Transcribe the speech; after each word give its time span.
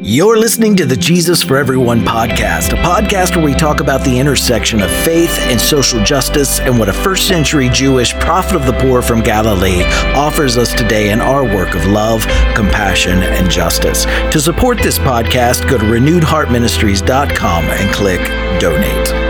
You're 0.00 0.38
listening 0.38 0.76
to 0.76 0.86
the 0.86 0.96
Jesus 0.96 1.42
for 1.42 1.56
Everyone 1.56 2.00
podcast, 2.00 2.72
a 2.72 2.82
podcast 2.82 3.34
where 3.34 3.44
we 3.44 3.52
talk 3.52 3.80
about 3.80 4.04
the 4.04 4.18
intersection 4.18 4.80
of 4.80 4.90
faith 4.90 5.36
and 5.40 5.60
social 5.60 6.02
justice 6.04 6.60
and 6.60 6.78
what 6.78 6.88
a 6.88 6.92
first 6.92 7.26
century 7.26 7.68
Jewish 7.68 8.14
prophet 8.14 8.54
of 8.54 8.64
the 8.64 8.74
poor 8.74 9.02
from 9.02 9.22
Galilee 9.22 9.82
offers 10.14 10.56
us 10.56 10.72
today 10.72 11.10
in 11.10 11.20
our 11.20 11.42
work 11.42 11.74
of 11.74 11.84
love, 11.86 12.22
compassion, 12.54 13.22
and 13.24 13.50
justice. 13.50 14.04
To 14.32 14.40
support 14.40 14.78
this 14.78 14.98
podcast, 15.00 15.68
go 15.68 15.76
to 15.76 15.84
renewedheartministries.com 15.84 17.64
and 17.64 17.92
click 17.92 18.20
donate. 18.60 19.28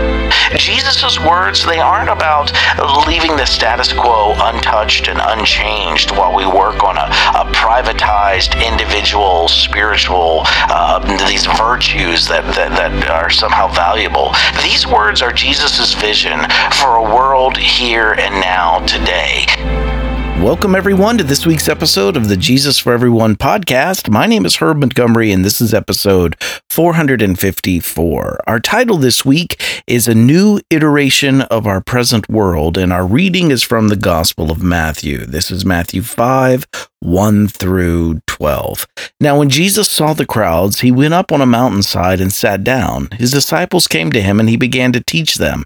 Jesus' 0.57 1.19
words, 1.19 1.65
they 1.65 1.79
aren't 1.79 2.09
about 2.09 2.51
leaving 3.05 3.35
the 3.37 3.45
status 3.45 3.93
quo 3.93 4.33
untouched 4.37 5.07
and 5.07 5.19
unchanged 5.21 6.11
while 6.11 6.35
we 6.35 6.45
work 6.45 6.83
on 6.83 6.97
a, 6.97 7.05
a 7.05 7.18
privatized, 7.79 8.61
individual, 8.65 9.47
spiritual, 9.47 10.41
uh, 10.69 10.99
these 11.27 11.45
virtues 11.45 12.27
that, 12.27 12.43
that, 12.55 12.71
that 12.71 13.09
are 13.09 13.29
somehow 13.29 13.67
valuable. 13.67 14.33
These 14.63 14.85
words 14.85 15.21
are 15.21 15.31
Jesus' 15.31 15.93
vision 15.93 16.39
for 16.73 16.97
a 16.97 17.03
world 17.03 17.57
here 17.57 18.13
and 18.13 18.35
now 18.41 18.79
today. 18.79 19.78
Welcome, 20.41 20.73
everyone, 20.73 21.17
to 21.17 21.25
this 21.25 21.45
week's 21.45 21.67
episode 21.67 22.15
of 22.15 22.29
the 22.29 22.37
Jesus 22.37 22.79
for 22.79 22.93
Everyone 22.93 23.35
podcast. 23.35 24.09
My 24.09 24.25
name 24.25 24.45
is 24.45 24.55
Herb 24.55 24.77
Montgomery, 24.77 25.33
and 25.33 25.43
this 25.43 25.59
is 25.59 25.73
episode 25.73 26.41
454. 26.69 28.39
Our 28.47 28.59
title 28.61 28.95
this 28.95 29.25
week 29.25 29.61
is 29.85 30.07
A 30.07 30.15
New 30.15 30.61
Iteration 30.69 31.41
of 31.41 31.67
Our 31.67 31.81
Present 31.81 32.29
World, 32.29 32.77
and 32.77 32.93
our 32.93 33.05
reading 33.05 33.51
is 33.51 33.63
from 33.63 33.89
the 33.89 33.97
Gospel 33.97 34.49
of 34.49 34.63
Matthew. 34.63 35.25
This 35.25 35.51
is 35.51 35.65
Matthew 35.65 36.01
5 36.01 36.65
1 37.01 37.47
through 37.49 38.21
12. 38.25 38.87
Now, 39.19 39.39
when 39.39 39.49
Jesus 39.49 39.89
saw 39.89 40.13
the 40.13 40.25
crowds, 40.25 40.79
he 40.79 40.91
went 40.91 41.13
up 41.13 41.33
on 41.33 41.41
a 41.41 41.45
mountainside 41.45 42.21
and 42.21 42.31
sat 42.31 42.63
down. 42.63 43.09
His 43.11 43.31
disciples 43.31 43.87
came 43.87 44.11
to 44.13 44.21
him, 44.21 44.39
and 44.39 44.47
he 44.47 44.55
began 44.55 44.93
to 44.93 45.01
teach 45.01 45.35
them. 45.35 45.65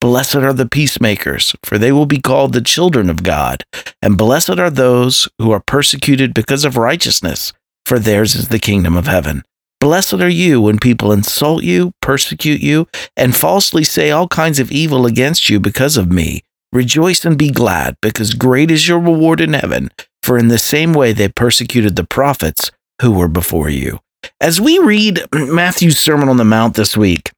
Blessed 0.00 0.36
are 0.36 0.52
the 0.52 0.68
peacemakers, 0.68 1.54
for 1.64 1.78
they 1.78 1.90
will 1.90 2.06
be 2.06 2.20
called 2.20 2.52
the 2.52 2.60
children 2.60 3.08
of 3.08 3.22
God. 3.22 3.64
And 4.02 4.18
blessed 4.18 4.58
are 4.58 4.70
those 4.70 5.28
who 5.38 5.50
are 5.52 5.62
persecuted 5.66 6.34
because 6.34 6.64
of 6.64 6.76
righteousness, 6.76 7.52
for 7.86 7.98
theirs 7.98 8.34
is 8.34 8.48
the 8.48 8.58
kingdom 8.58 8.96
of 8.96 9.06
heaven. 9.06 9.42
Blessed 9.80 10.14
are 10.14 10.28
you 10.28 10.60
when 10.60 10.78
people 10.78 11.12
insult 11.12 11.62
you, 11.62 11.92
persecute 12.02 12.60
you, 12.60 12.88
and 13.16 13.36
falsely 13.36 13.84
say 13.84 14.10
all 14.10 14.28
kinds 14.28 14.58
of 14.58 14.70
evil 14.70 15.06
against 15.06 15.48
you 15.48 15.60
because 15.60 15.96
of 15.96 16.12
me. 16.12 16.42
Rejoice 16.72 17.24
and 17.24 17.38
be 17.38 17.50
glad, 17.50 17.96
because 18.02 18.34
great 18.34 18.70
is 18.70 18.88
your 18.88 18.98
reward 18.98 19.40
in 19.40 19.54
heaven, 19.54 19.90
for 20.22 20.36
in 20.36 20.48
the 20.48 20.58
same 20.58 20.92
way 20.92 21.12
they 21.12 21.28
persecuted 21.28 21.96
the 21.96 22.04
prophets 22.04 22.70
who 23.00 23.12
were 23.12 23.28
before 23.28 23.70
you. 23.70 24.00
As 24.40 24.60
we 24.60 24.78
read 24.78 25.24
Matthew's 25.32 25.98
Sermon 25.98 26.28
on 26.28 26.36
the 26.36 26.44
Mount 26.44 26.74
this 26.74 26.96
week, 26.96 27.30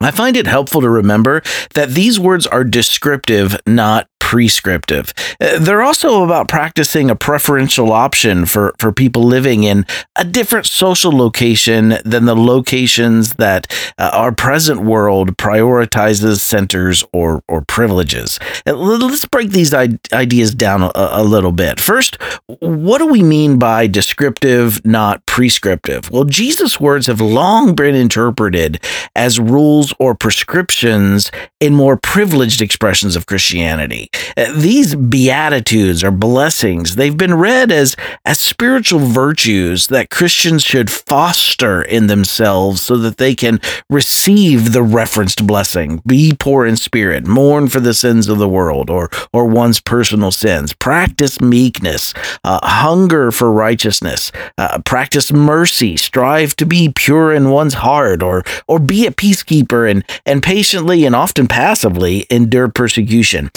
I 0.00 0.10
find 0.10 0.36
it 0.36 0.46
helpful 0.46 0.80
to 0.80 0.88
remember 0.90 1.42
that 1.74 1.90
these 1.90 2.18
words 2.18 2.46
are 2.46 2.64
descriptive, 2.64 3.56
not 3.66 4.08
prescriptive. 4.26 5.14
Uh, 5.40 5.56
they're 5.60 5.82
also 5.82 6.24
about 6.24 6.48
practicing 6.48 7.10
a 7.10 7.14
preferential 7.14 7.92
option 7.92 8.44
for, 8.44 8.74
for 8.76 8.90
people 8.90 9.22
living 9.22 9.62
in 9.62 9.86
a 10.16 10.24
different 10.24 10.66
social 10.66 11.12
location 11.12 11.98
than 12.04 12.24
the 12.24 12.34
locations 12.34 13.34
that 13.34 13.72
uh, 13.98 14.10
our 14.12 14.32
present 14.32 14.82
world 14.82 15.36
prioritizes, 15.36 16.40
centers, 16.40 17.04
or, 17.12 17.44
or 17.46 17.62
privileges. 17.62 18.40
Uh, 18.66 18.72
let's 18.72 19.26
break 19.26 19.50
these 19.50 19.72
ideas 19.72 20.52
down 20.56 20.82
a, 20.82 20.90
a 20.96 21.22
little 21.22 21.52
bit. 21.52 21.78
First, 21.78 22.20
what 22.58 22.98
do 22.98 23.06
we 23.06 23.22
mean 23.22 23.60
by 23.60 23.86
descriptive, 23.86 24.84
not 24.84 25.24
prescriptive? 25.36 26.10
Well, 26.10 26.24
Jesus' 26.24 26.80
words 26.80 27.08
have 27.08 27.20
long 27.20 27.74
been 27.74 27.94
interpreted 27.94 28.82
as 29.14 29.38
rules 29.38 29.92
or 29.98 30.14
prescriptions 30.14 31.30
in 31.60 31.74
more 31.74 31.98
privileged 31.98 32.62
expressions 32.62 33.16
of 33.16 33.26
Christianity. 33.26 34.08
Uh, 34.34 34.50
these 34.56 34.94
beatitudes 34.94 36.02
or 36.02 36.10
blessings, 36.10 36.96
they've 36.96 37.18
been 37.18 37.34
read 37.34 37.70
as, 37.70 37.96
as 38.24 38.40
spiritual 38.40 39.00
virtues 39.00 39.88
that 39.88 40.08
Christians 40.08 40.62
should 40.62 40.90
foster 40.90 41.82
in 41.82 42.06
themselves 42.06 42.80
so 42.80 42.96
that 42.96 43.18
they 43.18 43.34
can 43.34 43.60
receive 43.90 44.72
the 44.72 44.82
referenced 44.82 45.46
blessing. 45.46 46.00
Be 46.06 46.32
poor 46.32 46.64
in 46.64 46.76
spirit, 46.76 47.26
mourn 47.26 47.68
for 47.68 47.80
the 47.80 47.92
sins 47.92 48.28
of 48.28 48.38
the 48.38 48.48
world 48.48 48.88
or, 48.88 49.10
or 49.34 49.44
one's 49.44 49.82
personal 49.82 50.30
sins, 50.30 50.72
practice 50.72 51.42
meekness, 51.42 52.14
uh, 52.42 52.58
hunger 52.62 53.30
for 53.30 53.52
righteousness, 53.52 54.32
uh, 54.56 54.80
practice 54.86 55.25
mercy, 55.32 55.96
strive 55.96 56.56
to 56.56 56.66
be 56.66 56.92
pure 56.94 57.32
in 57.32 57.50
one's 57.50 57.74
heart, 57.74 58.22
or, 58.22 58.42
or 58.66 58.78
be 58.78 59.06
a 59.06 59.10
peacekeeper 59.10 59.90
and, 59.90 60.04
and 60.24 60.42
patiently 60.42 61.04
and 61.04 61.14
often 61.14 61.46
passively 61.46 62.26
endure 62.30 62.68
persecution. 62.68 63.50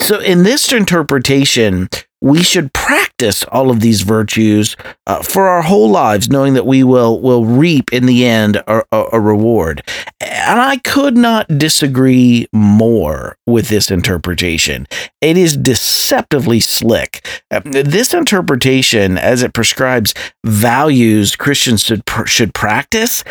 So, 0.00 0.20
in 0.20 0.42
this 0.42 0.72
interpretation, 0.72 1.88
we 2.20 2.42
should 2.42 2.72
practice 2.72 3.44
all 3.44 3.70
of 3.70 3.80
these 3.80 4.02
virtues 4.02 4.76
uh, 5.06 5.22
for 5.22 5.48
our 5.48 5.62
whole 5.62 5.90
lives, 5.90 6.30
knowing 6.30 6.54
that 6.54 6.66
we 6.66 6.82
will 6.82 7.20
will 7.20 7.44
reap 7.44 7.92
in 7.92 8.06
the 8.06 8.24
end 8.24 8.56
a, 8.56 8.82
a, 8.92 9.04
a, 9.12 9.20
reward. 9.20 9.82
And 10.20 10.60
I 10.60 10.78
could 10.78 11.16
not 11.16 11.46
disagree 11.58 12.46
more 12.52 13.36
with 13.46 13.68
this 13.68 13.90
interpretation. 13.90 14.86
It 15.20 15.36
is 15.36 15.56
deceptively 15.56 16.60
slick. 16.60 17.26
Uh, 17.50 17.60
this 17.64 18.14
interpretation, 18.14 19.18
as 19.18 19.42
it 19.42 19.52
prescribes 19.52 20.14
values 20.44 21.36
Christians 21.36 21.84
should 21.84 22.02
should 22.24 22.54
practice, 22.54 23.24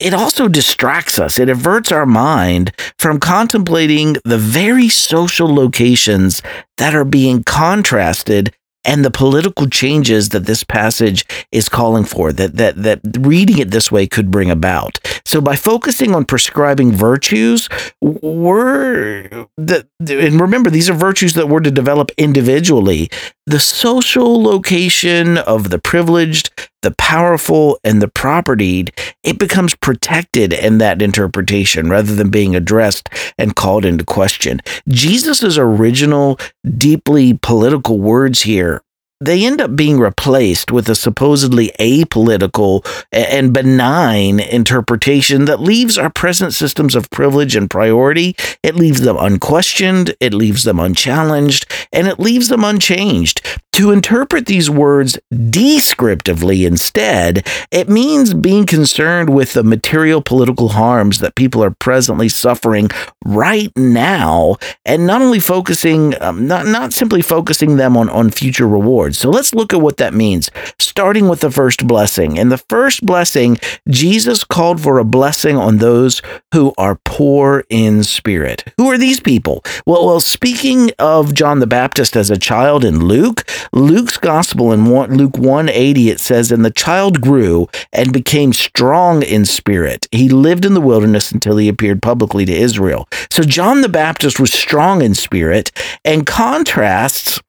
it 0.00 0.14
also 0.14 0.48
distracts 0.48 1.18
us. 1.18 1.38
It 1.38 1.48
averts 1.48 1.92
our 1.92 2.06
mind 2.06 2.72
from 2.98 3.20
contemplating 3.20 4.16
the 4.24 4.38
very 4.38 4.88
social 4.88 5.52
locations 5.52 6.42
that 6.78 6.94
are 6.94 7.04
being 7.04 7.42
contrasted 7.44 8.54
and 8.84 9.04
the 9.04 9.10
political 9.10 9.68
changes 9.68 10.28
that 10.30 10.46
this 10.46 10.62
passage 10.62 11.24
is 11.50 11.68
calling 11.68 12.04
for 12.04 12.32
that 12.32 12.56
that 12.56 12.82
that 12.82 13.00
reading 13.18 13.58
it 13.58 13.70
this 13.70 13.90
way 13.90 14.06
could 14.06 14.30
bring 14.30 14.50
about. 14.50 14.98
So 15.24 15.40
by 15.40 15.56
focusing 15.56 16.14
on 16.14 16.24
prescribing 16.24 16.92
virtues, 16.92 17.68
we're 18.00 19.46
the, 19.56 19.86
and 20.00 20.40
remember 20.40 20.70
these 20.70 20.90
are 20.90 20.94
virtues 20.94 21.34
that 21.34 21.48
we're 21.48 21.60
to 21.60 21.70
develop 21.70 22.10
individually. 22.18 23.10
The 23.46 23.60
social 23.60 24.42
location 24.42 25.38
of 25.38 25.70
the 25.70 25.78
privileged, 25.78 26.50
the 26.84 26.92
powerful, 26.92 27.80
and 27.82 28.00
the 28.00 28.08
propertied, 28.08 28.90
it 29.24 29.38
becomes 29.38 29.74
protected 29.74 30.52
in 30.52 30.78
that 30.78 31.02
interpretation 31.02 31.90
rather 31.90 32.14
than 32.14 32.30
being 32.30 32.54
addressed 32.54 33.08
and 33.36 33.56
called 33.56 33.84
into 33.84 34.04
question. 34.04 34.60
Jesus' 34.86 35.58
original, 35.58 36.38
deeply 36.78 37.38
political 37.42 37.98
words 37.98 38.42
here 38.42 38.84
they 39.20 39.46
end 39.46 39.60
up 39.60 39.74
being 39.74 39.98
replaced 39.98 40.70
with 40.70 40.88
a 40.88 40.94
supposedly 40.94 41.70
apolitical 41.80 42.84
and 43.12 43.54
benign 43.54 44.40
interpretation 44.40 45.46
that 45.46 45.60
leaves 45.60 45.96
our 45.96 46.10
present 46.10 46.52
systems 46.52 46.94
of 46.94 47.10
privilege 47.10 47.56
and 47.56 47.70
priority, 47.70 48.36
it 48.62 48.74
leaves 48.74 49.00
them 49.00 49.16
unquestioned, 49.18 50.14
it 50.20 50.34
leaves 50.34 50.64
them 50.64 50.78
unchallenged, 50.78 51.70
and 51.92 52.06
it 52.06 52.18
leaves 52.18 52.48
them 52.48 52.64
unchanged. 52.64 53.40
To 53.74 53.90
interpret 53.90 54.46
these 54.46 54.70
words 54.70 55.18
descriptively 55.50 56.64
instead, 56.64 57.44
it 57.72 57.88
means 57.88 58.32
being 58.32 58.66
concerned 58.66 59.30
with 59.30 59.54
the 59.54 59.64
material 59.64 60.22
political 60.22 60.68
harms 60.68 61.18
that 61.18 61.34
people 61.34 61.64
are 61.64 61.72
presently 61.72 62.28
suffering 62.28 62.88
right 63.24 63.72
now, 63.76 64.58
and 64.84 65.08
not 65.08 65.22
only 65.22 65.40
focusing, 65.40 66.14
um, 66.22 66.46
not, 66.46 66.66
not 66.66 66.92
simply 66.92 67.20
focusing 67.20 67.76
them 67.76 67.96
on, 67.96 68.08
on 68.10 68.30
future 68.30 68.68
rewards. 68.68 69.18
So 69.18 69.28
let's 69.28 69.52
look 69.52 69.72
at 69.72 69.80
what 69.80 69.96
that 69.96 70.14
means, 70.14 70.52
starting 70.78 71.26
with 71.28 71.40
the 71.40 71.50
first 71.50 71.84
blessing. 71.84 72.36
In 72.36 72.50
the 72.50 72.58
first 72.58 73.04
blessing, 73.04 73.58
Jesus 73.88 74.44
called 74.44 74.80
for 74.80 75.00
a 75.00 75.04
blessing 75.04 75.56
on 75.56 75.78
those 75.78 76.22
who 76.52 76.72
are 76.78 77.00
poor 77.04 77.64
in 77.70 78.04
spirit. 78.04 78.62
Who 78.78 78.88
are 78.92 78.98
these 78.98 79.18
people? 79.18 79.64
Well, 79.84 80.06
well, 80.06 80.20
speaking 80.20 80.92
of 81.00 81.34
John 81.34 81.58
the 81.58 81.66
Baptist 81.66 82.14
as 82.14 82.30
a 82.30 82.38
child 82.38 82.84
in 82.84 83.06
Luke, 83.06 83.42
Luke's 83.72 84.18
gospel 84.18 84.72
in 84.72 84.84
Luke 84.88 85.38
180, 85.38 86.10
it 86.10 86.20
says, 86.20 86.50
And 86.50 86.64
the 86.64 86.70
child 86.70 87.20
grew 87.20 87.68
and 87.92 88.12
became 88.12 88.52
strong 88.52 89.22
in 89.22 89.44
spirit. 89.44 90.06
He 90.10 90.28
lived 90.28 90.64
in 90.64 90.74
the 90.74 90.80
wilderness 90.80 91.32
until 91.32 91.56
he 91.56 91.68
appeared 91.68 92.02
publicly 92.02 92.44
to 92.44 92.52
Israel. 92.52 93.08
So 93.30 93.42
John 93.42 93.80
the 93.80 93.88
Baptist 93.88 94.38
was 94.38 94.52
strong 94.52 95.02
in 95.02 95.14
spirit 95.14 95.70
and 96.04 96.26
contrasts 96.26 97.40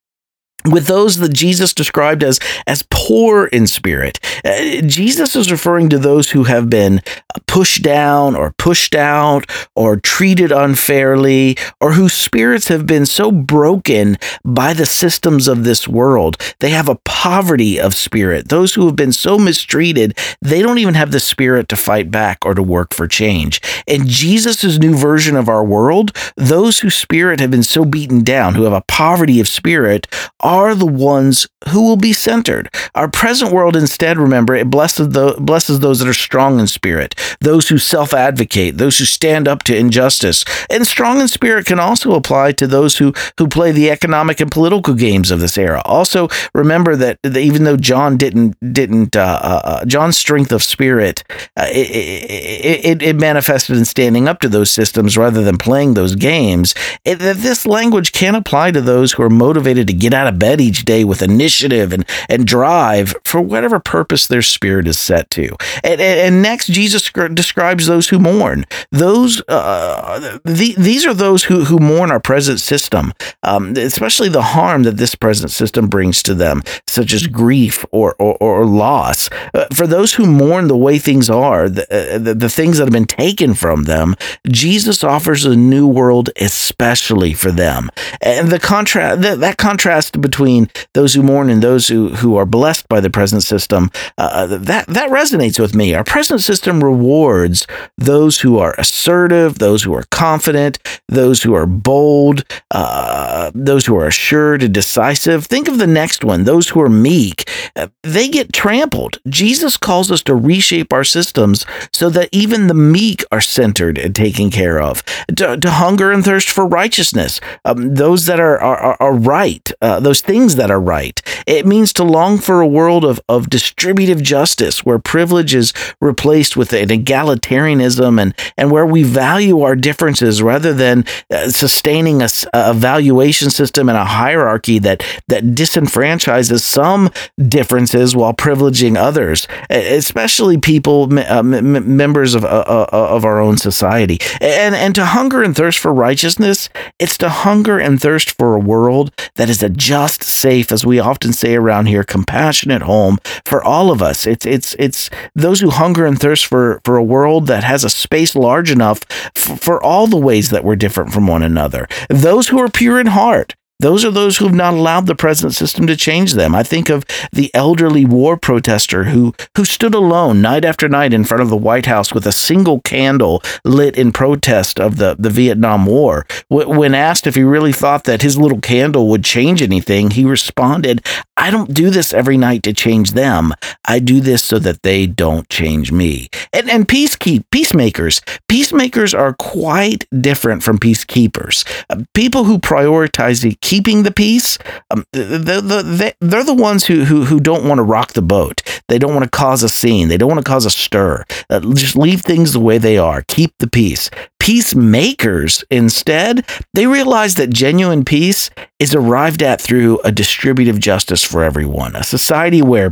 with 0.72 0.88
those 0.88 1.18
that 1.18 1.34
Jesus 1.34 1.74
described 1.74 2.24
as 2.24 2.40
as 2.68 2.86
poor 2.90 3.46
in 3.48 3.68
spirit. 3.68 4.20
Uh, 4.44 4.82
Jesus 4.82 5.36
is 5.36 5.52
referring 5.52 5.90
to 5.90 5.98
those 5.98 6.32
who 6.32 6.44
have 6.44 6.70
been 6.70 7.02
pushed 7.48 7.84
down 7.84 8.36
or 8.36 8.54
pushed 8.58 8.96
out 8.96 9.50
or 9.76 9.98
treated 9.98 10.52
unfairly 10.52 11.58
or 11.80 11.94
whose 11.94 12.14
spirits 12.14 12.68
have 12.68 12.86
been 12.86 13.06
so 13.06 13.32
broken 13.32 14.18
by 14.44 14.74
the 14.74 14.86
systems 14.86 15.48
of 15.48 15.64
this 15.64 15.88
world. 15.88 16.38
They 16.60 16.72
have 16.72 16.90
a 16.90 17.00
poverty 17.06 17.80
of 17.80 17.96
spirit. 17.96 18.50
Those 18.50 18.74
who 18.74 18.86
have 18.86 18.96
been 18.96 19.12
so 19.12 19.38
mistreated, 19.38 20.18
they 20.42 20.62
don't 20.62 20.80
even 20.80 20.94
have 20.94 21.12
the 21.12 21.20
spirit 21.20 21.70
to 21.70 21.78
fight 21.78 22.12
back 22.12 22.46
or 22.46 22.54
to 22.54 22.64
work 22.64 22.94
for 22.94 23.08
change. 23.08 23.62
In 23.88 24.08
Jesus' 24.08 24.78
new 24.78 24.96
version 24.96 25.36
of 25.36 25.50
our 25.50 25.64
world, 25.64 26.16
those 26.36 26.80
whose 26.80 26.96
spirit 26.96 27.40
have 27.40 27.52
been 27.52 27.64
so 27.64 27.86
beaten 27.86 28.24
down, 28.24 28.56
who 28.56 28.64
have 28.64 28.74
a 28.74 28.84
poverty 28.88 29.40
of 29.40 29.48
spirit, 29.48 30.08
are 30.40 30.55
the 30.76 30.86
ones 30.86 31.48
who 31.70 31.82
will 31.82 31.98
be 31.98 32.14
centered. 32.14 32.70
Our 32.94 33.10
present 33.10 33.52
world, 33.52 33.76
instead, 33.76 34.18
remember, 34.18 34.56
it 34.56 34.70
blesses, 34.70 35.10
the, 35.10 35.36
blesses 35.40 35.80
those 35.80 36.00
that 36.00 36.08
are 36.08 36.14
strong 36.14 36.60
in 36.60 36.68
spirit, 36.68 37.16
those 37.42 37.70
who 37.70 37.78
self 37.78 38.14
advocate, 38.14 38.78
those 38.78 38.98
who 38.98 39.06
stand 39.06 39.48
up 39.48 39.64
to 39.64 39.76
injustice. 39.76 40.46
And 40.70 40.86
strong 40.88 41.20
in 41.20 41.28
spirit 41.28 41.66
can 41.66 41.80
also 41.80 42.14
apply 42.14 42.54
to 42.54 42.68
those 42.68 42.98
who, 42.98 43.14
who 43.38 43.48
play 43.48 43.72
the 43.72 43.90
economic 43.90 44.40
and 44.40 44.52
political 44.52 44.94
games 44.94 45.32
of 45.32 45.40
this 45.40 45.58
era. 45.58 45.82
Also, 45.86 46.30
remember 46.54 46.96
that 46.96 47.20
even 47.26 47.64
though 47.64 47.78
John 47.78 48.18
didn't, 48.18 48.56
didn't 48.74 49.16
uh, 49.16 49.40
uh, 49.42 49.62
uh 49.66 49.86
John's 49.86 50.18
strength 50.18 50.52
of 50.52 50.64
spirit, 50.64 51.24
uh, 51.58 51.68
it, 51.70 52.86
it, 52.86 53.02
it, 53.02 53.16
manifested 53.16 53.78
in 53.78 53.86
standing 53.86 54.28
up 54.28 54.40
to 54.40 54.50
those 54.50 54.70
systems 54.70 55.18
rather 55.18 55.44
than 55.44 55.58
playing 55.58 55.94
those 55.94 56.16
games. 56.16 56.76
It, 57.04 57.16
this 57.16 57.66
language 57.66 58.12
can 58.12 58.36
apply 58.36 58.72
to 58.72 58.82
those 58.82 59.14
who 59.14 59.24
are 59.24 59.30
motivated 59.30 59.88
to 59.88 59.94
get 59.94 60.14
out 60.14 60.28
of 60.28 60.38
bed 60.38 60.45
bed 60.46 60.62
each 60.62 60.86
day 60.86 61.04
with 61.04 61.24
initiative 61.24 61.92
and, 61.92 62.06
and 62.30 62.46
drive 62.46 63.16
for 63.24 63.42
whatever 63.42 63.80
purpose 63.80 64.28
their 64.28 64.44
spirit 64.44 64.88
is 64.88 65.00
set 65.00 65.28
to. 65.32 65.56
And, 65.84 66.00
and 66.00 66.42
next, 66.44 66.68
Jesus 66.68 67.12
describes 67.34 67.88
those 67.88 68.10
who 68.10 68.20
mourn. 68.20 68.66
Those 68.92 69.42
uh, 69.48 70.38
the, 70.44 70.76
these 70.78 71.04
are 71.08 71.16
those 71.16 71.46
who, 71.46 71.66
who 71.66 71.80
mourn 71.80 72.12
our 72.12 72.20
present 72.20 72.60
system, 72.60 73.12
um, 73.42 73.74
especially 73.76 74.30
the 74.30 74.52
harm 74.58 74.84
that 74.84 74.98
this 74.98 75.16
present 75.16 75.50
system 75.50 75.88
brings 75.88 76.22
to 76.24 76.36
them, 76.36 76.62
such 76.86 77.12
as 77.12 77.26
grief 77.26 77.84
or, 77.92 78.16
or, 78.20 78.38
or 78.40 78.66
loss. 78.66 79.30
Uh, 79.54 79.66
for 79.74 79.88
those 79.88 80.14
who 80.14 80.26
mourn 80.28 80.68
the 80.68 80.78
way 80.78 81.00
things 81.00 81.28
are, 81.28 81.68
the, 81.70 81.84
uh, 81.90 82.20
the, 82.20 82.36
the 82.36 82.50
things 82.50 82.78
that 82.78 82.86
have 82.86 82.94
been 83.00 83.06
taken 83.06 83.56
from 83.56 83.86
them, 83.86 84.16
Jesus 84.48 85.04
offers 85.04 85.44
a 85.46 85.56
new 85.56 85.88
world 85.88 86.30
especially 86.40 87.34
for 87.34 87.52
them. 87.52 87.90
And 88.22 88.50
the 88.50 88.60
contrast 88.60 89.22
that, 89.22 89.40
that 89.40 89.58
contrast 89.58 90.22
between 90.22 90.35
between 90.36 90.70
those 90.94 91.14
who 91.14 91.24
mourn 91.24 91.50
and 91.50 91.62
those 91.62 91.88
who, 91.88 92.10
who 92.16 92.36
are 92.36 92.46
blessed 92.46 92.90
by 92.90 93.00
the 93.00 93.10
present 93.10 93.42
system, 93.42 93.90
uh, 94.18 94.46
that, 94.46 94.86
that 94.88 95.10
resonates 95.10 95.58
with 95.58 95.74
me. 95.74 95.94
Our 95.94 96.04
present 96.04 96.42
system 96.42 96.84
rewards 96.84 97.66
those 97.98 98.42
who 98.42 98.60
are 98.60 98.76
assertive, 98.78 99.60
those 99.60 99.84
who 99.84 99.94
are 99.94 100.04
confident, 100.12 100.78
those 101.08 101.44
who 101.44 101.54
are 101.54 101.66
bold, 101.66 102.44
uh, 102.72 103.50
those 103.56 103.86
who 103.86 103.96
are 103.96 104.08
assured 104.08 104.62
and 104.62 104.74
decisive. 104.74 105.46
Think 105.46 105.70
of 105.70 105.78
the 105.78 105.88
next 105.88 106.26
one, 106.26 106.44
those 106.44 106.68
who 106.68 106.82
are 106.82 106.90
meek. 106.90 107.50
Uh, 107.78 107.88
they 108.04 108.28
get 108.28 108.52
trampled. 108.52 109.20
Jesus 109.30 109.78
calls 109.78 110.12
us 110.12 110.22
to 110.24 110.36
reshape 110.36 110.92
our 110.92 111.06
systems 111.06 111.66
so 111.94 112.10
that 112.10 112.28
even 112.34 112.68
the 112.68 112.74
meek 112.74 113.24
are 113.32 113.40
centered 113.40 113.98
and 113.98 114.14
taken 114.14 114.52
care 114.52 114.82
of, 114.82 115.02
to, 115.38 115.56
to 115.56 115.72
hunger 115.72 116.12
and 116.12 116.26
thirst 116.26 116.50
for 116.50 116.68
righteousness. 116.68 117.40
Um, 117.64 117.96
those 117.96 118.26
that 118.26 118.42
are, 118.42 118.60
are, 118.60 118.98
are 119.00 119.16
right, 119.16 119.72
uh, 119.82 120.02
those 120.02 120.25
things 120.26 120.56
that 120.56 120.72
are 120.72 120.80
right. 120.80 121.22
It 121.46 121.66
means 121.66 121.94
to 121.94 122.04
long 122.04 122.38
for 122.40 122.62
a 122.62 122.68
world 122.68 123.06
of, 123.06 123.22
of 123.30 123.50
distributive 123.50 124.22
justice 124.22 124.84
where 124.84 125.00
privilege 125.00 125.54
is 125.54 125.74
replaced 126.02 126.58
with 126.58 126.74
an 126.74 126.90
egalitarianism 126.90 128.20
and, 128.20 128.34
and 128.58 128.72
where 128.72 128.86
we 128.86 129.04
value 129.04 129.62
our 129.62 129.76
differences 129.76 130.42
rather 130.42 130.74
than 130.74 131.06
uh, 131.32 131.50
sustaining 131.50 132.22
a, 132.22 132.30
a 132.54 132.74
valuation 132.74 133.50
system 133.50 133.88
and 133.88 133.98
a 133.98 134.06
hierarchy 134.06 134.80
that, 134.80 135.04
that 135.28 135.44
disenfranchises 135.44 136.62
some 136.62 137.10
differences 137.48 138.16
while 138.16 138.34
privileging 138.34 138.98
others, 138.98 139.48
especially 139.70 140.58
people, 140.58 141.08
uh, 141.20 141.40
m- 141.40 141.96
members 141.98 142.34
of, 142.34 142.44
uh, 142.44 142.48
uh, 142.48 142.88
of 142.92 143.26
our 143.26 143.40
own 143.40 143.58
society. 143.58 144.18
And, 144.42 144.74
and 144.76 144.96
to 144.96 145.06
hunger 145.06 145.44
and 145.44 145.56
thirst 145.56 145.78
for 145.78 145.94
righteousness, 145.94 146.70
it's 147.00 147.18
to 147.18 147.30
hunger 147.30 147.78
and 147.78 148.02
thirst 148.02 148.32
for 148.32 148.56
a 148.56 148.60
world 148.60 149.12
that 149.36 149.50
is 149.50 149.62
a 149.62 149.70
just 149.70 150.05
just, 150.06 150.24
safe, 150.24 150.72
as 150.72 150.86
we 150.86 151.00
often 151.00 151.34
say 151.34 151.56
around 151.56 151.88
here, 151.88 152.04
compassionate 152.04 152.84
home 152.84 153.18
for 153.44 153.64
all 153.64 153.92
of 153.92 154.02
us. 154.02 154.28
It's 154.28 154.46
it's 154.46 154.76
it's 154.78 155.10
those 155.34 155.62
who 155.62 155.70
hunger 155.72 156.06
and 156.06 156.20
thirst 156.20 156.46
for 156.46 156.80
for 156.86 156.98
a 156.98 157.04
world 157.04 157.48
that 157.48 157.64
has 157.64 157.84
a 157.84 157.90
space 157.90 158.36
large 158.36 158.70
enough 158.72 159.02
f- 159.36 159.60
for 159.60 159.82
all 159.82 160.06
the 160.08 160.18
ways 160.18 160.50
that 160.52 160.64
we're 160.64 160.76
different 160.76 161.12
from 161.12 161.26
one 161.26 161.42
another. 161.44 161.88
Those 162.10 162.50
who 162.50 162.60
are 162.60 162.70
pure 162.70 163.00
in 163.00 163.08
heart, 163.08 163.56
those 163.80 164.06
are 164.06 164.12
those 164.12 164.38
who 164.38 164.46
have 164.46 164.56
not 164.56 164.74
allowed 164.74 165.06
the 165.06 165.16
present 165.16 165.54
system 165.54 165.86
to 165.88 165.98
change 165.98 166.34
them. 166.34 166.56
I 166.56 166.64
think 166.64 166.90
of 166.90 167.04
the 167.34 167.54
elderly 167.54 168.06
war 168.06 168.38
protester 168.38 169.06
who, 169.06 169.34
who 169.58 169.66
stood 169.66 169.94
alone 169.94 170.42
night 170.42 170.64
after 170.64 170.88
night 170.88 171.14
in 171.14 171.26
front 171.26 171.44
of 171.44 171.50
the 171.50 171.58
White 171.58 171.86
House 171.86 172.14
with 172.14 172.26
a 172.26 172.32
single 172.32 172.80
candle 172.82 173.44
lit 173.66 173.98
in 173.98 174.14
protest 174.14 174.80
of 174.80 174.96
the, 174.96 175.16
the 175.20 175.30
Vietnam 175.30 175.86
War. 175.86 176.26
When 176.50 176.96
asked 176.96 177.28
if 177.28 177.36
he 177.36 177.44
really 177.44 177.74
thought 177.74 178.06
that 178.06 178.22
his 178.22 178.38
little 178.38 178.62
candle 178.62 179.10
would 179.10 179.26
change 179.26 179.62
anything, 179.62 180.12
he 180.12 180.24
responded, 180.24 181.06
I 181.36 181.52
don't 181.52 181.74
do 181.74 181.90
this 181.90 182.14
every 182.14 182.38
night 182.38 182.64
to 182.64 182.74
change 182.74 183.12
them. 183.12 183.54
I 183.84 184.00
do 184.00 184.22
this 184.22 184.42
so 184.42 184.58
that 184.60 184.84
they 184.84 185.06
don't 185.06 185.50
change 185.50 185.92
me. 185.92 186.30
And, 186.54 186.70
and 186.70 186.88
peace 186.88 187.18
keep, 187.18 187.50
peacemakers. 187.52 188.22
Peacemakers 188.48 189.14
are 189.14 189.34
quite 189.34 190.06
different 190.22 190.64
from 190.64 190.80
peacekeepers. 190.80 191.68
Uh, 191.90 192.04
people 192.14 192.46
who 192.46 192.58
prioritize 192.58 193.44
the 193.44 193.56
keeping 193.66 194.04
the 194.04 194.12
peace, 194.12 194.60
um, 194.92 195.04
they're, 195.12 196.14
they're 196.22 196.44
the 196.44 196.54
ones 196.54 196.86
who, 196.86 197.04
who, 197.04 197.26
who 197.26 197.40
don't 197.40 197.68
want 197.68 197.80
to 197.80 197.84
rock 197.84 198.14
the 198.14 198.22
boat. 198.22 198.62
They 198.90 199.00
don't 199.00 199.16
want 199.16 199.24
to 199.24 199.38
cause 199.38 199.64
a 199.64 199.70
scene. 199.70 200.08
They 200.08 200.18
don't 200.18 200.30
want 200.30 200.46
to 200.46 200.50
cause 200.50 200.68
a 200.68 200.70
stir. 200.70 201.26
Uh, 201.50 201.62
just 201.74 201.96
leave 201.96 202.22
things 202.22 202.54
the 202.54 202.60
way 202.60 202.78
they 202.78 203.00
are. 203.00 203.24
Keep 203.28 203.58
the 203.58 203.68
peace. 203.68 204.12
Peacemakers, 204.40 205.64
instead, 205.72 206.48
they 206.76 206.86
realize 206.86 207.34
that 207.36 207.50
genuine 207.50 208.06
peace 208.06 208.52
is 208.78 208.94
arrived 208.94 209.42
at 209.42 209.60
through 209.60 210.00
a 210.02 210.12
distributive 210.12 210.78
justice 210.78 211.24
for 211.24 211.44
everyone, 211.44 211.96
a 211.96 212.04
society 212.04 212.62
where 212.62 212.92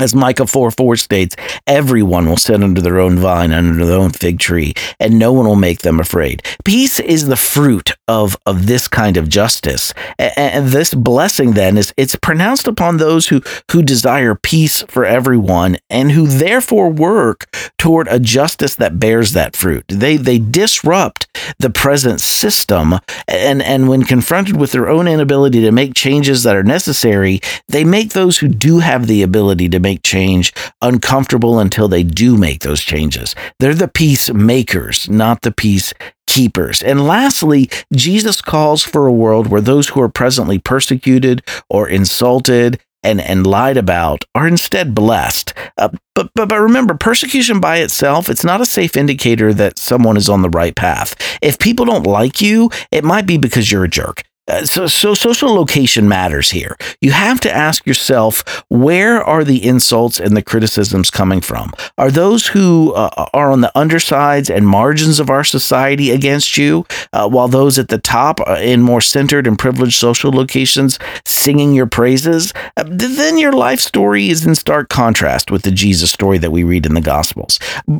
as 0.00 0.14
Micah 0.14 0.46
4 0.46 0.70
4 0.70 0.96
states, 0.96 1.36
everyone 1.66 2.28
will 2.28 2.36
sit 2.36 2.62
under 2.62 2.80
their 2.80 3.00
own 3.00 3.18
vine, 3.18 3.52
under 3.52 3.84
their 3.84 3.98
own 3.98 4.10
fig 4.10 4.38
tree, 4.38 4.74
and 5.00 5.18
no 5.18 5.32
one 5.32 5.46
will 5.46 5.56
make 5.56 5.80
them 5.80 6.00
afraid. 6.00 6.42
Peace 6.64 7.00
is 7.00 7.26
the 7.26 7.36
fruit 7.36 7.92
of, 8.08 8.36
of 8.46 8.66
this 8.66 8.88
kind 8.88 9.16
of 9.16 9.28
justice. 9.28 9.92
And 10.18 10.68
this 10.68 10.94
blessing 10.94 11.52
then 11.52 11.76
is 11.76 11.92
it's 11.96 12.16
pronounced 12.16 12.66
upon 12.66 12.96
those 12.96 13.28
who, 13.28 13.42
who 13.72 13.82
desire 13.82 14.34
peace 14.34 14.82
for 14.88 15.04
everyone 15.04 15.76
and 15.90 16.12
who 16.12 16.26
therefore 16.26 16.90
work 16.90 17.46
toward 17.78 18.08
a 18.08 18.18
justice 18.18 18.74
that 18.76 18.98
bears 18.98 19.32
that 19.32 19.56
fruit. 19.56 19.84
They 19.88 20.16
they 20.16 20.38
disrupt 20.38 21.26
the 21.58 21.70
present 21.70 22.20
system 22.20 22.94
and, 23.28 23.62
and 23.62 23.88
when 23.88 24.04
confronted 24.04 24.56
with 24.56 24.72
their 24.72 24.88
own 24.88 25.08
inability 25.08 25.60
to 25.62 25.72
make 25.72 25.94
changes 25.94 26.42
that 26.42 26.56
are 26.56 26.62
necessary, 26.62 27.40
they 27.68 27.84
make 27.84 28.10
those 28.10 28.38
who 28.38 28.48
do 28.48 28.78
have 28.80 29.06
the 29.06 29.22
ability 29.22 29.68
to 29.68 29.80
make 29.86 30.02
change 30.02 30.52
uncomfortable 30.82 31.60
until 31.60 31.86
they 31.86 32.02
do 32.02 32.36
make 32.36 32.60
those 32.62 32.82
changes. 32.82 33.36
They're 33.60 33.72
the 33.72 33.86
peacemakers, 33.86 35.08
not 35.08 35.42
the 35.42 35.52
peace 35.52 35.94
keepers. 36.26 36.82
And 36.82 37.06
lastly, 37.06 37.70
Jesus 37.94 38.42
calls 38.42 38.82
for 38.82 39.06
a 39.06 39.12
world 39.12 39.46
where 39.46 39.60
those 39.60 39.90
who 39.90 40.00
are 40.00 40.08
presently 40.08 40.58
persecuted 40.58 41.40
or 41.70 41.88
insulted 41.88 42.80
and, 43.04 43.20
and 43.20 43.46
lied 43.46 43.76
about 43.76 44.24
are 44.34 44.48
instead 44.48 44.92
blessed. 44.92 45.54
Uh, 45.78 45.90
but, 46.16 46.30
but, 46.34 46.48
but 46.48 46.58
remember, 46.58 46.94
persecution 46.94 47.60
by 47.60 47.76
itself, 47.76 48.28
it's 48.28 48.44
not 48.44 48.60
a 48.60 48.66
safe 48.66 48.96
indicator 48.96 49.54
that 49.54 49.78
someone 49.78 50.16
is 50.16 50.28
on 50.28 50.42
the 50.42 50.50
right 50.50 50.74
path. 50.74 51.14
If 51.40 51.60
people 51.60 51.84
don't 51.84 52.06
like 52.06 52.40
you, 52.40 52.70
it 52.90 53.04
might 53.04 53.26
be 53.26 53.38
because 53.38 53.70
you're 53.70 53.84
a 53.84 53.88
jerk. 53.88 54.24
Uh, 54.48 54.64
so, 54.64 54.86
so 54.86 55.12
social 55.12 55.52
location 55.52 56.08
matters 56.08 56.50
here. 56.50 56.76
You 57.00 57.10
have 57.10 57.40
to 57.40 57.52
ask 57.52 57.84
yourself 57.86 58.64
where 58.68 59.22
are 59.22 59.42
the 59.42 59.64
insults 59.66 60.20
and 60.20 60.36
the 60.36 60.42
criticisms 60.42 61.10
coming 61.10 61.40
from? 61.40 61.72
Are 61.98 62.10
those 62.10 62.46
who 62.46 62.92
uh, 62.94 63.26
are 63.32 63.50
on 63.50 63.60
the 63.60 63.76
undersides 63.76 64.48
and 64.48 64.66
margins 64.66 65.18
of 65.18 65.30
our 65.30 65.42
society 65.42 66.12
against 66.12 66.56
you, 66.56 66.86
uh, 67.12 67.28
while 67.28 67.48
those 67.48 67.78
at 67.78 67.88
the 67.88 67.98
top 67.98 68.40
uh, 68.46 68.58
in 68.60 68.82
more 68.82 69.00
centered 69.00 69.46
and 69.48 69.58
privileged 69.58 69.98
social 69.98 70.30
locations 70.30 70.98
singing 71.24 71.74
your 71.74 71.86
praises? 71.86 72.52
Uh, 72.76 72.84
then 72.86 73.38
your 73.38 73.52
life 73.52 73.80
story 73.80 74.28
is 74.28 74.46
in 74.46 74.54
stark 74.54 74.88
contrast 74.88 75.50
with 75.50 75.62
the 75.62 75.72
Jesus 75.72 76.10
story 76.12 76.38
that 76.38 76.52
we 76.52 76.62
read 76.62 76.86
in 76.86 76.94
the 76.94 77.00
Gospels. 77.00 77.58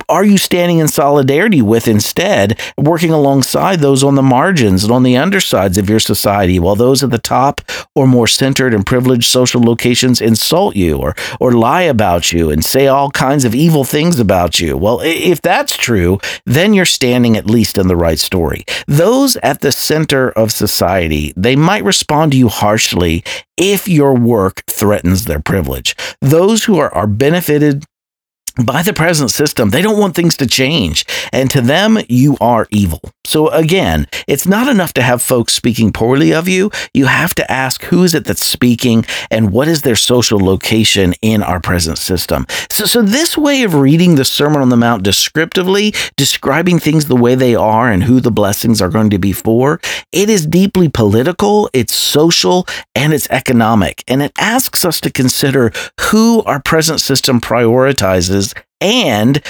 Are 0.08 0.24
you 0.24 0.38
standing 0.38 0.78
in 0.78 0.88
solidarity 0.88 1.60
with 1.60 1.88
instead, 1.88 2.60
working 2.78 3.10
alongside 3.10 3.80
those 3.80 4.04
on 4.04 4.14
the 4.14 4.22
margins 4.22 4.84
and 4.84 4.92
on 4.92 5.02
the 5.02 5.16
undersides 5.16 5.76
of 5.76 5.90
your 5.90 5.98
society? 5.98 6.35
Society, 6.36 6.58
while 6.58 6.76
those 6.76 7.02
at 7.02 7.10
the 7.10 7.18
top 7.18 7.62
or 7.94 8.06
more 8.06 8.26
centered 8.26 8.74
and 8.74 8.84
privileged 8.84 9.24
social 9.24 9.62
locations 9.62 10.20
insult 10.20 10.76
you 10.76 10.98
or, 10.98 11.14
or 11.40 11.52
lie 11.52 11.82
about 11.82 12.32
you 12.32 12.50
and 12.50 12.64
say 12.64 12.86
all 12.86 13.10
kinds 13.10 13.44
of 13.44 13.54
evil 13.54 13.84
things 13.84 14.20
about 14.20 14.60
you. 14.60 14.76
Well, 14.76 15.00
if 15.02 15.40
that's 15.40 15.76
true, 15.76 16.18
then 16.44 16.74
you're 16.74 16.84
standing 16.84 17.36
at 17.36 17.50
least 17.50 17.78
in 17.78 17.88
the 17.88 17.96
right 17.96 18.18
story. 18.18 18.64
Those 18.86 19.36
at 19.42 19.60
the 19.60 19.72
center 19.72 20.30
of 20.30 20.52
society, 20.52 21.32
they 21.36 21.56
might 21.56 21.84
respond 21.84 22.32
to 22.32 22.38
you 22.38 22.48
harshly 22.48 23.24
if 23.56 23.88
your 23.88 24.14
work 24.14 24.62
threatens 24.68 25.24
their 25.24 25.40
privilege. 25.40 25.96
Those 26.20 26.64
who 26.64 26.78
are, 26.78 26.92
are 26.94 27.06
benefited 27.06 27.84
by 28.64 28.82
the 28.82 28.92
present 28.92 29.30
system, 29.30 29.70
they 29.70 29.82
don't 29.82 29.98
want 29.98 30.14
things 30.14 30.36
to 30.38 30.46
change. 30.46 31.04
And 31.32 31.50
to 31.50 31.60
them, 31.60 31.98
you 32.08 32.36
are 32.40 32.66
evil. 32.70 33.00
So 33.24 33.48
again, 33.48 34.06
it's 34.26 34.46
not 34.46 34.68
enough 34.68 34.92
to 34.94 35.02
have 35.02 35.20
folks 35.20 35.52
speaking 35.52 35.92
poorly 35.92 36.32
of 36.32 36.48
you. 36.48 36.70
You 36.94 37.06
have 37.06 37.34
to 37.34 37.50
ask 37.50 37.82
who 37.84 38.04
is 38.04 38.14
it 38.14 38.24
that's 38.24 38.46
speaking 38.46 39.04
and 39.30 39.52
what 39.52 39.68
is 39.68 39.82
their 39.82 39.96
social 39.96 40.38
location 40.38 41.14
in 41.22 41.42
our 41.42 41.60
present 41.60 41.98
system. 41.98 42.46
So, 42.70 42.86
so 42.86 43.02
this 43.02 43.36
way 43.36 43.62
of 43.62 43.74
reading 43.74 44.14
the 44.14 44.24
Sermon 44.24 44.62
on 44.62 44.68
the 44.68 44.76
Mount 44.76 45.02
descriptively, 45.02 45.92
describing 46.16 46.78
things 46.78 47.06
the 47.06 47.16
way 47.16 47.34
they 47.34 47.54
are 47.54 47.90
and 47.90 48.04
who 48.04 48.20
the 48.20 48.30
blessings 48.30 48.80
are 48.80 48.88
going 48.88 49.10
to 49.10 49.18
be 49.18 49.32
for, 49.32 49.80
it 50.12 50.30
is 50.30 50.46
deeply 50.46 50.88
political, 50.88 51.68
it's 51.72 51.94
social, 51.94 52.66
and 52.94 53.12
it's 53.12 53.28
economic. 53.30 54.04
And 54.06 54.22
it 54.22 54.32
asks 54.38 54.84
us 54.84 55.00
to 55.00 55.10
consider 55.10 55.72
who 56.00 56.42
our 56.44 56.62
present 56.62 57.00
system 57.00 57.40
prioritizes 57.40 58.45
and 58.80 59.42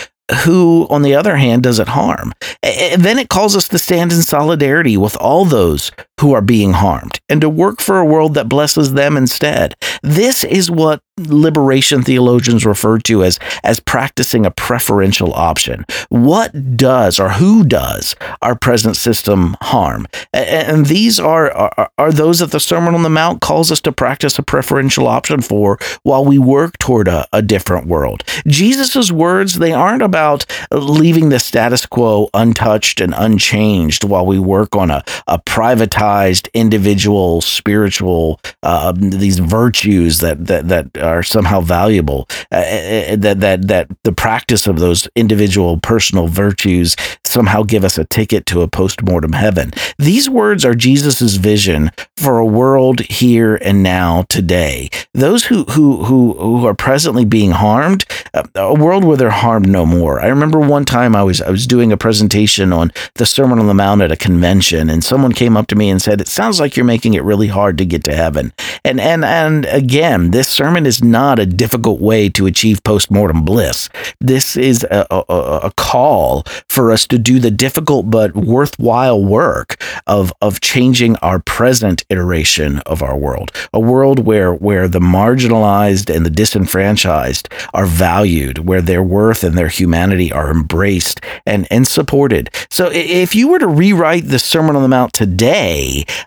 who, 0.44 0.86
on 0.90 1.02
the 1.02 1.14
other 1.14 1.36
hand, 1.36 1.62
does 1.62 1.78
it 1.78 1.88
harm. 1.88 2.32
And 2.62 3.02
then 3.02 3.18
it 3.18 3.28
calls 3.28 3.56
us 3.56 3.68
to 3.68 3.78
stand 3.78 4.12
in 4.12 4.22
solidarity 4.22 4.96
with 4.96 5.16
all 5.18 5.44
those 5.44 5.92
who 6.20 6.32
are 6.32 6.42
being 6.42 6.72
harmed 6.72 7.20
and 7.28 7.40
to 7.40 7.48
work 7.48 7.80
for 7.80 7.98
a 7.98 8.04
world 8.04 8.34
that 8.34 8.48
blesses 8.48 8.94
them 8.94 9.16
instead. 9.16 9.74
This 10.02 10.44
is 10.44 10.70
what 10.70 11.00
liberation 11.18 12.02
theologians 12.02 12.66
refer 12.66 12.98
to 12.98 13.24
as 13.24 13.38
as 13.64 13.80
practicing 13.80 14.44
a 14.44 14.50
preferential 14.50 15.32
option. 15.34 15.84
What 16.10 16.76
does 16.76 17.18
or 17.18 17.30
who 17.30 17.64
does 17.64 18.14
our 18.42 18.54
present 18.54 18.96
system 18.96 19.56
harm? 19.62 20.06
And 20.32 20.86
these 20.86 21.18
are, 21.18 21.50
are 21.52 21.90
are 21.98 22.12
those 22.12 22.40
that 22.40 22.50
the 22.50 22.60
Sermon 22.60 22.94
on 22.94 23.02
the 23.02 23.10
Mount 23.10 23.40
calls 23.40 23.72
us 23.72 23.80
to 23.82 23.92
practice 23.92 24.38
a 24.38 24.42
preferential 24.42 25.06
option 25.06 25.40
for 25.40 25.78
while 26.02 26.24
we 26.24 26.38
work 26.38 26.78
toward 26.78 27.08
a, 27.08 27.26
a 27.32 27.42
different 27.42 27.86
world. 27.86 28.22
Jesus's 28.46 29.12
words 29.12 29.54
they 29.54 29.72
aren't 29.72 30.02
about 30.02 30.44
leaving 30.70 31.28
the 31.28 31.38
status 31.38 31.86
quo 31.86 32.28
untouched 32.34 33.00
and 33.00 33.14
unchanged 33.16 34.04
while 34.04 34.26
we 34.26 34.38
work 34.38 34.76
on 34.76 34.90
a, 34.90 35.02
a 35.26 35.38
privatized 35.38 36.05
individual 36.54 37.40
spiritual 37.40 38.40
uh, 38.62 38.92
these 38.96 39.38
virtues 39.38 40.18
that 40.18 40.46
that 40.46 40.68
that 40.68 40.96
are 40.98 41.22
somehow 41.22 41.60
valuable. 41.60 42.26
Uh, 42.52 42.56
uh, 42.56 43.12
uh, 43.12 43.16
that 43.16 43.40
that 43.40 43.68
that 43.68 43.88
the 44.04 44.12
practice 44.12 44.66
of 44.66 44.78
those 44.78 45.08
individual 45.16 45.78
personal 45.78 46.28
virtues 46.28 46.96
somehow 47.24 47.62
give 47.62 47.84
us 47.84 47.98
a 47.98 48.04
ticket 48.04 48.46
to 48.46 48.62
a 48.62 48.68
post-mortem 48.68 49.32
heaven. 49.32 49.70
These 49.98 50.30
words 50.30 50.64
are 50.64 50.74
Jesus's 50.74 51.36
vision 51.36 51.90
for 52.16 52.38
a 52.38 52.46
world 52.46 53.00
here 53.00 53.56
and 53.56 53.82
now 53.82 54.24
today. 54.28 54.90
Those 55.12 55.44
who 55.44 55.64
who 55.64 56.04
who 56.04 56.34
who 56.34 56.66
are 56.66 56.74
presently 56.74 57.24
being 57.24 57.52
harmed, 57.52 58.04
uh, 58.34 58.44
a 58.54 58.74
world 58.74 59.04
where 59.04 59.16
they're 59.16 59.30
harmed 59.30 59.68
no 59.68 59.84
more. 59.86 60.20
I 60.20 60.26
remember 60.26 60.58
one 60.60 60.84
time 60.84 61.16
I 61.16 61.22
was 61.22 61.42
I 61.42 61.50
was 61.50 61.66
doing 61.66 61.92
a 61.92 61.96
presentation 61.96 62.72
on 62.72 62.92
the 63.14 63.26
Sermon 63.26 63.58
on 63.58 63.66
the 63.66 63.74
Mount 63.74 64.02
at 64.02 64.12
a 64.12 64.16
convention, 64.16 64.90
and 64.90 65.02
someone 65.02 65.32
came 65.32 65.56
up 65.56 65.66
to 65.68 65.76
me 65.76 65.90
and 65.90 65.95
said, 66.00 66.20
"It 66.20 66.28
sounds 66.28 66.60
like 66.60 66.76
you're 66.76 66.84
making 66.84 67.14
it 67.14 67.24
really 67.24 67.48
hard 67.48 67.78
to 67.78 67.84
get 67.84 68.04
to 68.04 68.14
heaven." 68.14 68.52
And 68.84 69.00
and 69.00 69.24
and 69.24 69.66
again, 69.66 70.30
this 70.30 70.48
sermon 70.48 70.86
is 70.86 71.02
not 71.02 71.38
a 71.38 71.46
difficult 71.46 72.00
way 72.00 72.28
to 72.30 72.46
achieve 72.46 72.82
postmortem 72.84 73.44
bliss. 73.44 73.88
This 74.20 74.56
is 74.56 74.84
a, 74.84 75.06
a, 75.10 75.22
a 75.64 75.72
call 75.76 76.44
for 76.68 76.92
us 76.92 77.06
to 77.06 77.18
do 77.18 77.38
the 77.38 77.50
difficult 77.50 78.10
but 78.10 78.34
worthwhile 78.34 79.22
work 79.24 79.82
of, 80.06 80.32
of 80.40 80.60
changing 80.60 81.16
our 81.16 81.38
present 81.38 82.04
iteration 82.10 82.78
of 82.80 83.02
our 83.02 83.16
world. 83.16 83.50
A 83.72 83.80
world 83.80 84.26
where, 84.26 84.54
where 84.54 84.88
the 84.88 85.00
marginalized 85.00 86.14
and 86.14 86.24
the 86.24 86.30
disenfranchised 86.30 87.48
are 87.74 87.86
valued, 87.86 88.58
where 88.58 88.82
their 88.82 89.02
worth 89.02 89.44
and 89.44 89.56
their 89.56 89.68
humanity 89.68 90.32
are 90.32 90.50
embraced 90.50 91.20
and, 91.46 91.66
and 91.70 91.86
supported. 91.86 92.50
So 92.70 92.90
if 92.92 93.34
you 93.34 93.48
were 93.48 93.58
to 93.58 93.66
rewrite 93.66 94.28
the 94.28 94.38
Sermon 94.38 94.76
on 94.76 94.82
the 94.82 94.88
Mount 94.88 95.12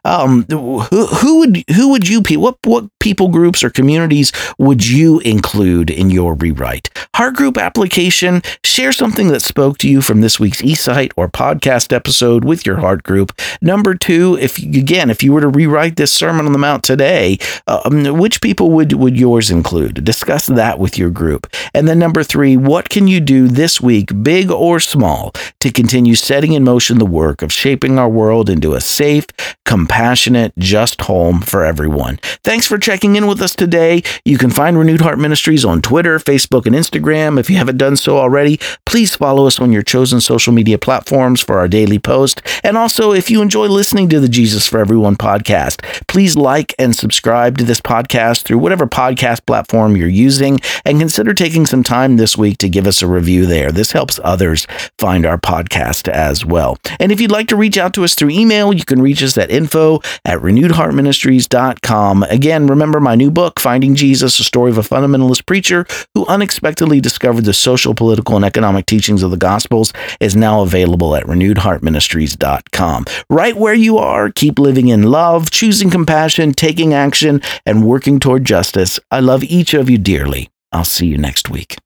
um, 0.06 0.46
who, 0.50 0.80
who 0.80 1.40
would 1.40 1.64
who 1.76 1.90
would 1.90 2.08
you 2.08 2.22
what 2.40 2.58
what 2.66 2.86
people 3.00 3.28
groups 3.30 3.64
or 3.64 3.70
communities 3.70 4.32
would 4.58 4.86
you 4.86 5.20
include 5.20 5.90
in 5.90 6.10
your 6.10 6.34
rewrite? 6.36 6.90
Heart 7.16 7.36
group 7.36 7.58
application, 7.58 8.42
share 8.64 8.92
something 8.92 9.30
that 9.30 9.42
spoke 9.42 9.78
to 9.80 9.90
you 9.90 10.02
from 10.02 10.22
this 10.22 10.40
week's 10.40 10.62
eSight 10.62 11.12
or 11.18 11.28
podcast 11.28 11.94
episode 11.94 12.46
with 12.46 12.66
your 12.66 12.78
heart 12.78 13.04
group. 13.04 13.32
Number 13.62 13.96
two, 13.96 14.38
if 14.40 14.58
again, 14.58 15.10
if 15.10 15.24
you 15.24 15.34
were 15.34 15.42
to 15.42 15.48
rewrite 15.48 15.96
this 15.96 16.14
Sermon 16.14 16.46
on 16.46 16.54
the 16.54 16.60
Mount 16.60 16.84
today, 16.84 17.38
um, 17.68 18.18
which 18.18 18.42
people 18.42 18.72
would, 18.72 18.94
would 18.94 19.18
yours 19.18 19.52
include? 19.52 20.04
Discuss 20.04 20.48
that 20.48 20.80
with 20.80 20.98
your 20.98 21.10
group. 21.10 21.48
And 21.74 21.88
then 21.88 22.00
number 22.00 22.24
three, 22.24 22.58
what 22.58 22.90
can 22.90 23.08
you 23.08 23.20
do 23.20 23.48
this 23.48 23.82
week, 23.82 24.12
big 24.24 24.52
or 24.52 24.80
small, 24.80 25.34
to 25.60 25.72
continue 25.72 26.16
setting 26.16 26.54
in 26.54 26.64
motion 26.64 26.98
the 26.98 27.06
work 27.06 27.42
of 27.42 27.52
shaping 27.52 28.00
our 28.00 28.10
world 28.10 28.50
into 28.50 28.74
a 28.74 28.82
safe, 28.82 29.26
compassionate, 29.66 30.54
just 30.58 31.02
home 31.02 31.42
for 31.42 31.64
everyone? 31.64 32.18
Thanks 32.44 32.68
for 32.68 32.78
checking 32.78 33.16
in 33.16 33.28
with 33.28 33.42
us 33.42 33.56
today. 33.56 34.04
You 34.26 34.38
can 34.38 34.50
find 34.50 34.78
Renewed 34.78 35.02
Heart 35.02 35.20
Ministries 35.20 35.66
on 35.66 35.82
Twitter, 35.82 36.20
Facebook, 36.20 36.66
and 36.66 36.76
Instagram. 36.76 37.40
If 37.40 37.50
you 37.50 37.58
haven't 37.58 37.78
done 37.78 37.96
so 37.96 38.18
already, 38.18 38.60
please 38.86 39.16
follow 39.16 39.48
us 39.48 39.60
on 39.60 39.72
your 39.72 39.84
chosen 39.84 40.22
social 40.22 40.54
media 40.54 40.78
platforms 40.78 41.42
for 41.42 41.60
our 41.60 41.68
daily 41.68 42.00
post. 42.00 42.42
And 42.64 42.78
also, 42.78 43.12
if 43.12 43.30
you 43.30 43.42
enjoy 43.42 43.68
listening 43.68 44.10
to 44.10 44.20
the 44.20 44.30
Jesus 44.30 44.68
for 44.68 44.80
Everyone 44.80 45.16
podcast, 45.16 45.84
please 46.08 46.36
like 46.36 46.74
and 46.80 46.96
subscribe 46.96 47.58
to 47.58 47.64
this 47.64 47.82
podcast 47.82 48.44
through 48.44 48.60
whatever 48.60 48.88
podcast 48.88 49.46
platform 49.46 49.96
you're 49.96 50.08
using 50.08 50.60
and 50.86 51.00
consider 51.00 51.34
taking 51.34 51.66
some 51.66 51.84
time 51.84 52.18
this 52.18 52.38
week 52.38 52.58
to 52.60 52.70
give 52.70 52.88
us 52.88 53.02
a 53.02 53.08
review 53.08 53.46
there. 53.46 53.72
This 53.72 53.92
helps 53.92 54.20
others 54.24 54.68
find 54.98 55.26
our 55.26 55.38
podcast 55.38 56.08
as 56.08 56.46
well. 56.46 56.78
And 57.00 57.12
if 57.12 57.22
you'd 57.22 57.32
like 57.32 57.48
to 57.48 57.56
reach 57.56 57.78
out 57.78 57.94
to 57.94 58.04
us 58.04 58.16
through 58.16 58.30
email, 58.32 58.74
you 58.74 58.84
can 58.84 59.02
reach 59.02 59.24
us 59.24 59.38
at 59.40 59.52
info 59.52 60.00
at 60.26 60.40
renewedheartministries.com. 60.40 62.24
Again, 62.24 62.68
remember 62.68 63.00
my 63.00 63.16
new 63.16 63.32
book, 63.32 63.60
Finding 63.60 63.96
Jesus, 63.96 64.40
a 64.40 64.44
story 64.44 64.72
of 64.72 64.78
a 64.78 64.82
fundamentalist 64.82 65.46
preacher 65.46 65.86
who 66.14 66.26
unexpectedly 66.28 67.00
discovered 67.00 67.46
the 67.46 67.54
social, 67.54 67.94
political, 67.94 68.36
and 68.36 68.46
economic 68.46 68.86
teachings 68.86 69.24
of 69.24 69.32
the 69.32 69.38
Gospels, 69.38 69.94
is 70.20 70.36
now 70.36 70.62
available 70.62 71.16
at 71.16 71.24
renewedheartministries.com. 71.26 73.06
Right 73.30 73.56
where 73.56 73.74
you 73.74 73.98
are, 73.98 74.30
keep 74.32 74.60
living 74.60 74.90
in 74.90 75.04
love, 75.04 75.52
choosing 75.52 75.90
compassion, 75.90 76.54
taking 76.54 76.94
action, 76.94 77.42
and 77.66 77.86
working 77.86 78.20
toward 78.20 78.46
justice. 78.46 79.00
I 79.12 79.20
love 79.20 79.44
each 79.44 79.74
of 79.74 79.90
you 79.90 79.98
dearly. 79.98 80.50
I'll 80.72 80.84
see 80.84 81.08
you 81.08 81.18
next 81.18 81.50
week. 81.50 81.78